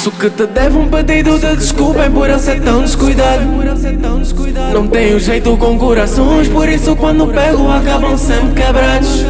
Acho 0.00 0.10
que 0.12 0.30
te 0.30 0.46
devo 0.46 0.78
um 0.80 0.88
pedido 0.88 1.38
de 1.38 1.56
desculpa 1.56 2.08
por 2.08 2.30
eu 2.30 2.38
ser 2.38 2.58
tão 2.62 2.80
descuidado. 2.80 3.42
Não 4.72 4.88
tenho 4.88 5.20
jeito 5.20 5.54
com 5.58 5.78
corações 5.78 6.48
Por 6.48 6.66
isso 6.70 6.96
quando 6.96 7.26
pego 7.26 7.70
acabam 7.70 8.16
sempre 8.16 8.62
quebrados. 8.62 9.26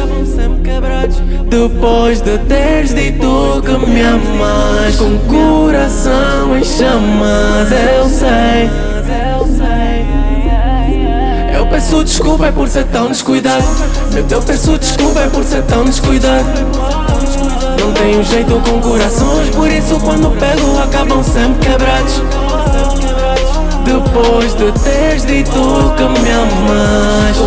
Depois 1.49 2.21
de 2.21 2.37
teres 2.37 2.95
dito 2.95 3.61
que 3.65 3.85
me 3.85 4.01
amas 4.01 4.95
Com 4.95 5.17
coração 5.27 6.57
em 6.57 6.63
chamas 6.63 7.69
Eu 7.69 8.07
sei. 8.07 8.69
Eu 11.53 11.67
peço 11.67 12.01
desculpa 12.01 12.49
por 12.53 12.69
ser 12.69 12.85
tão 12.85 13.09
descuidado. 13.09 13.65
Eu 14.29 14.41
peço 14.41 14.77
desculpa 14.77 15.19
por 15.33 15.43
ser 15.43 15.63
tão 15.63 15.83
descuidado 15.83 16.90
não 17.91 17.93
tenho 17.93 18.23
jeito 18.23 18.61
com 18.61 18.79
corações, 18.79 19.49
por 19.49 19.69
isso 19.69 19.99
quando 19.99 20.31
pego 20.39 20.79
acabam 20.79 21.23
sempre 21.23 21.69
quebrados. 21.69 22.21
Depois 23.83 24.53
de 24.55 24.71
teres 24.79 25.25
dito 25.25 25.51
que 25.97 26.21
me 26.21 26.31
amas, 26.31 27.37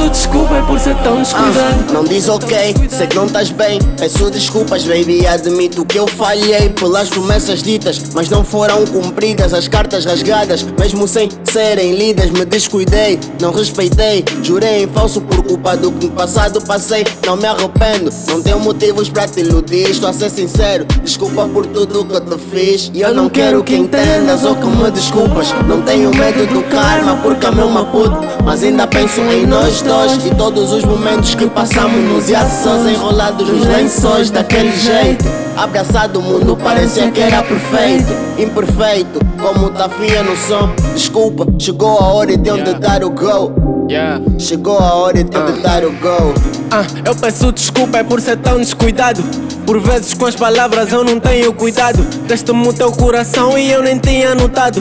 peço 0.00 0.10
desculpa 0.10 0.62
por 0.66 0.78
ser 0.80 0.96
tão 1.02 1.18
descuidado. 1.18 1.84
Ah, 1.88 1.92
não 1.92 2.04
diz 2.04 2.28
ok, 2.28 2.74
sei 2.88 3.06
que 3.06 3.16
não 3.16 3.26
estás 3.26 3.50
bem. 3.50 3.78
Peço 3.98 4.30
desculpas, 4.30 4.84
baby. 4.84 5.26
Admito 5.26 5.84
que 5.84 5.98
eu 5.98 6.06
falhei 6.06 6.70
pelas 6.70 7.10
promessas 7.10 7.62
ditas, 7.62 8.00
mas 8.14 8.30
não 8.30 8.42
foram 8.42 8.84
cumpridas. 8.86 9.52
As 9.52 9.68
cartas 9.68 10.04
rasgadas, 10.04 10.62
mesmo 10.78 11.06
sem 11.06 11.28
serem 11.44 11.94
lidas, 11.96 12.30
me 12.30 12.44
descuidei, 12.44 13.18
não 13.40 13.52
respeitei. 13.52 14.24
Jurei 14.42 14.84
em 14.84 14.86
falso 14.88 15.20
por 15.20 15.42
culpa 15.42 15.76
do 15.76 15.92
que 15.92 16.06
no 16.06 16.12
passado 16.12 16.60
passei. 16.62 17.04
Não 17.26 17.36
me 17.36 17.46
arrependo, 17.46 18.10
não 18.28 18.42
tenho 18.42 18.60
motivos 18.60 19.08
para 19.08 19.28
te 19.28 19.40
iludir. 19.40 19.90
Estou 19.90 20.08
a 20.08 20.12
ser 20.12 20.30
sincero, 20.30 20.86
desculpa 21.02 21.46
por 21.48 21.66
tudo 21.66 22.04
que 22.04 22.20
te 22.20 22.38
fiz. 22.50 22.90
E 22.94 23.02
eu 23.02 23.14
não 23.14 23.28
quero 23.28 23.62
que 23.62 23.74
entendas 23.74 24.44
ou 24.44 24.54
que 24.54 24.66
me 24.66 24.90
desculpas. 24.90 25.52
Não 25.66 25.82
tenho 25.82 26.10
medo 26.14 26.46
do 26.46 26.62
karma, 26.64 27.16
porque 27.22 27.46
é 27.46 27.50
meu 27.50 27.68
puto. 27.86 28.18
Mas 28.44 28.62
ainda 28.62 28.86
penso 28.86 29.20
em 29.20 29.46
nós 29.46 29.82
E 30.24 30.34
todos 30.36 30.72
os 30.72 30.84
momentos 30.84 31.34
que 31.34 31.48
passamos 31.48 32.00
nos 32.12 32.32
ações 32.32 32.86
Enrolados 32.86 33.48
nos 33.48 33.66
lençóis 33.66 34.30
daquele 34.30 34.70
jeito 34.70 35.24
Abraçado 35.56 36.20
o 36.20 36.22
mundo 36.22 36.56
parecia 36.56 37.10
que 37.10 37.20
era 37.20 37.42
perfeito 37.42 38.06
Imperfeito, 38.38 39.18
como 39.42 39.68
tá 39.70 39.88
fria 39.88 40.22
no 40.22 40.36
som 40.36 40.70
Desculpa, 40.94 41.44
chegou 41.58 41.98
a 41.98 42.04
hora 42.12 42.36
de 42.36 42.50
onde 42.50 42.72
dar 42.74 43.02
o 43.02 43.10
go 43.10 43.70
Yeah. 43.90 44.22
Chegou 44.38 44.78
a 44.78 44.94
hora 44.94 45.24
de 45.24 45.36
uh. 45.36 45.62
dar 45.62 45.84
o 45.84 45.90
go. 45.90 46.32
Ah, 46.70 46.84
eu 47.04 47.12
peço 47.16 47.50
desculpa 47.50 47.98
é 47.98 48.04
por 48.04 48.20
ser 48.20 48.36
tão 48.36 48.58
descuidado. 48.58 49.20
Por 49.66 49.80
vezes 49.80 50.14
com 50.14 50.26
as 50.26 50.36
palavras 50.36 50.92
eu 50.92 51.02
não 51.02 51.18
tenho 51.18 51.52
cuidado. 51.52 52.00
Deste-me 52.28 52.68
o 52.68 52.72
teu 52.72 52.92
coração 52.92 53.58
e 53.58 53.68
eu 53.68 53.82
nem 53.82 53.98
tinha 53.98 54.32
notado. 54.32 54.80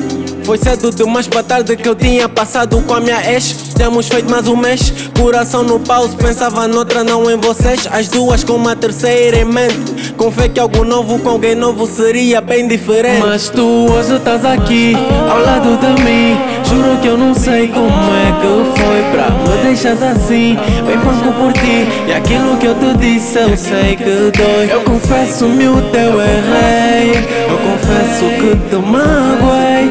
Foi 0.50 0.58
cedo 0.58 0.89
demais 0.89 1.28
para 1.28 1.44
tarde 1.44 1.78
que 1.78 1.88
eu 1.88 1.94
tinha 1.94 2.28
passado 2.28 2.81
com 2.81 2.95
a 2.95 3.00
minha 3.00 3.22
ex. 3.33 3.52
Temos 3.78 4.08
feito 4.08 4.31
mais 4.31 4.47
um 4.47 4.56
mês. 4.56 4.91
Coração 5.16 5.61
no 5.61 5.80
pause, 5.80 6.16
pensava 6.16 6.67
noutra, 6.67 7.03
não 7.03 7.30
em 7.30 7.38
vocês. 7.38 7.88
As 7.91 8.07
duas 8.07 8.44
com 8.44 8.53
uma 8.53 8.75
terceira 8.75 9.38
em 9.38 9.46
mente. 9.46 10.12
Com 10.18 10.31
fé 10.31 10.50
que 10.50 10.59
algo 10.59 10.84
novo 10.84 11.19
com 11.19 11.29
alguém 11.29 11.53
novo 11.53 11.85
seria 11.85 12.41
bem 12.41 12.68
diferente. 12.68 13.22
Mas 13.23 13.47
tu 13.50 13.62
hoje 13.91 14.16
estás 14.16 14.44
aqui, 14.44 14.96
ao 15.29 15.40
lado 15.40 15.78
de 15.78 16.01
mim. 16.01 16.35
Juro 16.68 16.97
que 17.00 17.07
eu 17.09 17.18
não 17.18 17.35
sei 17.35 17.68
como 17.68 17.85
é 17.88 18.31
que 18.41 18.81
foi 18.81 19.03
pra 19.12 19.29
me 19.29 19.63
deixas 19.63 20.02
assim. 20.02 20.57
Bem 20.84 20.97
banco 20.97 21.31
por 21.31 21.53
ti. 21.53 21.88
E 22.07 22.12
aquilo 22.12 22.57
que 22.57 22.66
eu 22.66 22.73
te 22.73 22.97
disse 22.97 23.38
eu 23.38 23.56
sei 23.56 23.96
que 23.96 24.31
dói. 24.35 24.68
Eu 24.72 24.81
confesso-me 24.81 25.68
o 25.68 25.79
teu 25.91 26.19
errei. 26.19 27.12
Eu 27.47 27.57
confesso 27.59 28.25
que 28.40 28.56
te 28.68 28.75
magoei. 28.78 29.90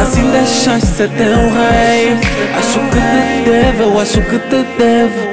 Assim 0.00 0.30
deixaste 0.30 0.86
ser 0.86 1.10
teu 1.10 1.26
rei. 1.26 2.18
Acho 2.56 2.80
que 2.88 3.00
te 3.00 3.50
devo, 3.50 3.82
eu 3.82 4.00
acho 4.00 4.22
que 4.22 4.38
te 4.38 4.64
devo. 4.78 5.30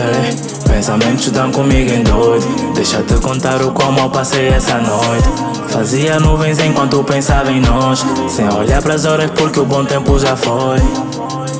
Ei, 0.00 0.72
pensamentos 0.72 1.30
dão 1.32 1.50
comigo 1.50 1.90
em 1.92 2.04
doido. 2.04 2.72
Deixa-te 2.74 3.14
contar 3.14 3.60
o 3.62 3.72
como 3.72 3.98
eu 3.98 4.08
passei 4.08 4.48
essa 4.48 4.78
noite. 4.78 5.28
Fazia 5.68 6.20
nuvens 6.20 6.60
enquanto 6.60 7.02
pensava 7.02 7.50
em 7.50 7.60
nós. 7.60 8.06
Sem 8.28 8.48
olhar 8.48 8.80
pras 8.80 9.04
horas 9.04 9.30
porque 9.32 9.58
o 9.58 9.64
bom 9.64 9.84
tempo 9.84 10.18
já 10.20 10.36
foi. 10.36 10.78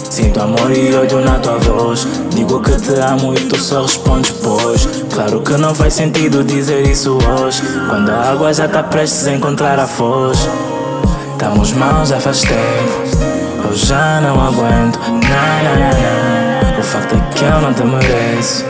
Sinto 0.08 0.40
amor 0.40 0.70
e 0.70 0.94
ódio 0.94 1.20
na 1.20 1.38
tua 1.40 1.58
voz. 1.58 2.06
Digo 2.30 2.60
que 2.60 2.76
te 2.76 2.94
amo 3.00 3.34
e 3.34 3.40
tu 3.40 3.60
só 3.60 3.82
respondes 3.82 4.30
pois. 4.42 4.88
Claro 5.12 5.40
que 5.40 5.54
não 5.54 5.74
faz 5.74 5.94
sentido 5.94 6.44
dizer 6.44 6.86
isso 6.86 7.18
hoje. 7.18 7.60
Quando 7.88 8.10
a 8.10 8.30
água 8.30 8.54
já 8.54 8.68
tá 8.68 8.84
prestes 8.84 9.26
a 9.26 9.32
encontrar 9.32 9.80
a 9.80 9.86
foz 9.86 10.48
Estamos 11.40 11.72
mal 11.72 12.04
já 12.04 12.18
tempo 12.18 13.64
Eu 13.64 13.74
já 13.74 14.20
não 14.20 14.38
aguento. 14.46 14.98
Na, 14.98 15.62
na, 15.62 15.74
na, 15.74 16.70
na. 16.70 16.78
O 16.78 16.82
facto 16.82 17.14
é 17.14 17.34
que 17.34 17.42
eu 17.42 17.60
não 17.62 17.72
te 17.72 17.82
mereço. 17.82 18.66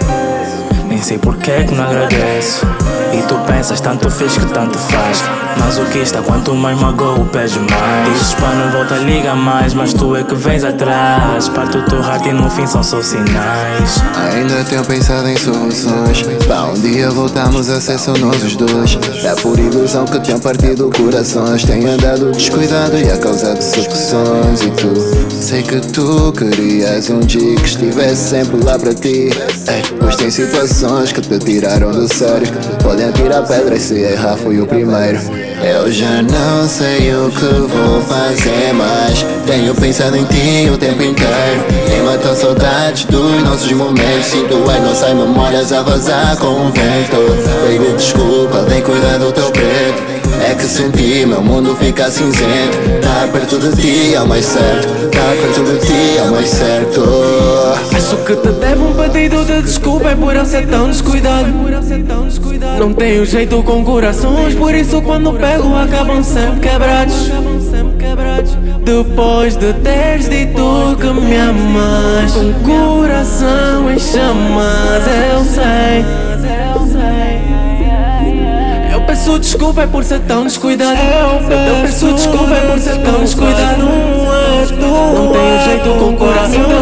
Nem 0.86 1.02
sei 1.02 1.18
porquê 1.18 1.64
que 1.64 1.74
não 1.74 1.82
agradeço 1.82 2.64
e 3.12 3.22
tu 3.22 3.34
pensas, 3.46 3.80
tanto 3.80 4.10
fez 4.10 4.36
que 4.36 4.46
tanto 4.46 4.78
faz. 4.78 5.22
Mas 5.58 5.78
o 5.78 5.84
que 5.86 5.98
está, 5.98 6.22
quanto 6.22 6.54
mais 6.54 6.80
magoa, 6.80 7.24
pede 7.26 7.58
mais. 7.58 8.12
Dizes 8.12 8.34
para 8.34 8.54
não 8.54 8.70
volta, 8.72 8.94
liga 8.96 9.34
mais. 9.34 9.74
Mas 9.74 9.92
tu 9.92 10.16
é 10.16 10.22
que 10.22 10.34
vens 10.34 10.64
atrás. 10.64 11.48
Parto 11.48 11.78
o 11.78 11.82
teu 11.82 12.00
e 12.00 12.32
no 12.32 12.48
fim 12.48 12.66
são 12.66 12.82
só 12.82 13.02
sinais. 13.02 14.02
Ainda 14.34 14.64
tenho 14.64 14.84
pensado 14.84 15.28
em 15.28 15.36
soluções. 15.36 16.22
Para 16.46 16.64
um 16.66 16.74
dia 16.74 17.10
voltarmos 17.10 17.68
a 17.68 17.80
ser 17.80 17.98
só 17.98 18.12
nós 18.18 18.42
os 18.42 18.56
dois. 18.56 18.98
É 19.24 19.34
por 19.40 19.58
ilusão 19.58 20.04
que 20.04 20.18
tenho 20.20 20.40
partido 20.40 20.90
corações. 20.96 21.64
Tenho 21.64 21.90
andado 21.90 22.30
descuidado 22.32 22.96
e 22.96 23.10
a 23.10 23.18
causado 23.18 23.60
sucessões. 23.60 24.62
E 24.62 24.70
tu, 24.70 24.92
sei 25.30 25.62
que 25.62 25.80
tu 25.80 26.32
querias 26.32 27.10
um 27.10 27.20
dia 27.20 27.56
que 27.56 27.66
estivesse 27.66 28.30
sempre 28.30 28.64
lá 28.64 28.78
para 28.78 28.94
ti. 28.94 29.30
É, 29.66 29.82
pois 29.98 30.16
tem 30.16 30.30
situações 30.30 31.12
que 31.12 31.20
te 31.20 31.38
tiraram 31.38 31.90
do 31.90 32.12
sério. 32.12 32.48
Pode 32.82 32.99
podem 33.00 33.08
atirar 33.08 33.46
pedras 33.46 33.82
se 33.82 33.94
errar 33.94 34.36
fui 34.36 34.60
o 34.60 34.66
primeiro. 34.66 35.18
Eu 35.62 35.90
já 35.90 36.22
não 36.22 36.68
sei 36.68 37.14
o 37.14 37.30
que 37.30 37.44
vou 37.44 38.02
fazer 38.02 38.72
mais. 38.74 39.24
Tenho 39.46 39.74
pensado 39.74 40.16
em 40.16 40.24
ti 40.24 40.68
o 40.72 40.76
tempo 40.76 41.02
inteiro. 41.02 41.64
E 41.96 42.02
matou 42.02 42.34
saudades 42.34 43.04
dos 43.04 43.42
nossos 43.42 43.72
momentos? 43.72 44.26
Sinto 44.26 44.70
as 44.70 44.82
nossas 44.82 45.14
memórias 45.14 45.72
a 45.72 45.82
vazar 45.82 46.36
com 46.36 46.46
o 46.46 46.70
vento. 46.70 47.16
Baby 47.64 47.96
desculpa, 47.96 48.62
vem 48.62 48.82
cuidar 48.82 49.18
do 49.18 49.32
teu 49.32 49.50
preto. 49.50 50.02
É 50.48 50.54
que 50.54 50.64
senti 50.64 51.24
meu 51.26 51.42
mundo 51.42 51.76
fica 51.76 52.10
cinzento. 52.10 52.78
Tá 53.02 53.28
perto 53.32 53.58
de 53.58 53.76
ti 53.76 54.14
é 54.14 54.20
o 54.20 54.26
mais 54.26 54.44
certo. 54.44 54.88
Tá 55.10 55.32
perto 55.40 55.72
de 55.72 55.86
ti 55.86 56.18
é 56.18 56.22
o 56.22 56.32
mais 56.32 56.48
certo 56.48 57.49
Acho 58.10 58.24
que 58.24 58.34
te 58.34 58.48
devo 58.48 58.88
um 58.88 58.94
pedido 58.94 59.44
de 59.44 59.62
desculpa 59.62 60.08
É 60.08 60.16
por 60.16 60.34
eu 60.34 60.44
ser 60.44 60.66
tão 60.66 60.88
descuidado. 60.88 61.46
Não 62.76 62.92
tenho 62.92 63.24
jeito 63.24 63.62
com 63.62 63.84
corações 63.84 64.52
Por 64.56 64.74
isso 64.74 65.00
quando 65.00 65.32
pego 65.34 65.76
acabam 65.76 66.20
sempre 66.20 66.58
quebrados. 66.58 67.30
Depois 68.82 69.54
de 69.54 69.72
teres 69.74 70.28
dito 70.28 70.96
que 71.00 71.06
me 71.06 71.36
amas 71.36 72.32
Com 72.32 72.98
coração 72.98 73.88
em 73.88 73.98
chamas 74.00 75.06
Eu 75.32 75.44
sei. 75.44 76.50
Peço 79.10 79.38
desculpa 79.40 79.82
é 79.82 79.86
por 79.86 80.02
ser 80.02 80.20
tão 80.20 80.44
descuidado. 80.44 80.98
Eu 80.98 81.82
peço 81.82 82.12
desculpa 82.14 82.54
é 82.54 82.60
por 82.70 82.78
ser 82.78 82.96
tão 82.98 83.20
descuidado. 83.20 83.82
Não 84.80 85.32
tenho 85.32 85.64
jeito 85.64 85.88
com 85.98 86.10
o 86.10 86.16
coração, 86.16 86.79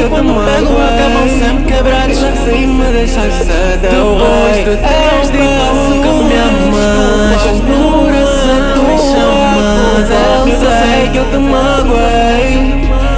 por 0.00 0.06
isso 0.06 0.08
quando 0.08 0.32
pego 0.44 0.72
acabam 0.80 1.28
sempre 1.28 1.64
quebrados. 1.72 2.24
Assim 2.24 2.66
me 2.66 2.84
deixas 2.92 3.34
ser 3.34 3.78
teu 3.80 4.16
rei. 4.16 4.64
Depois 4.64 5.30
de 5.30 5.38
dito 5.38 6.00
que 6.02 6.08
me 6.24 6.36
amas, 6.36 7.42
com 7.42 7.60
coração 7.92 8.60
me 8.84 8.96
chamas. 8.98 10.08
Eu 10.10 10.70
sei 10.80 11.00
que 11.10 11.18
eu 11.18 11.26
te 11.30 11.36
magoei. 11.38 12.54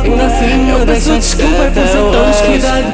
Ainda 0.04 0.24
assim 0.26 0.54
me 0.58 0.84
deixas 0.84 1.24
ser 1.24 1.70
teu 1.72 1.86
rei. 2.20 2.92